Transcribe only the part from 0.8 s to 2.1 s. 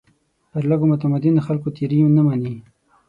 متمدنو خلکو تېري